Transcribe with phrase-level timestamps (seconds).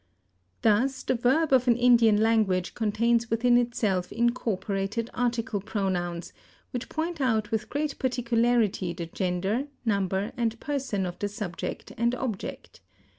[0.63, 6.33] Thus the verb of an Indian language contains within itself incorporated article pronouns
[6.71, 12.15] which point out with great particularity the gender, number, and person of the subject and
[12.15, 12.81] object.